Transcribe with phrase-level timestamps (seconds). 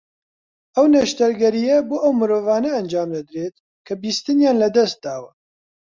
[0.75, 3.55] ئەو نەشتەرگەرییە بۆ ئەو مرۆڤانە ئەنجامدەدرێت
[3.85, 5.31] کە بیستنیان لە دەست داوە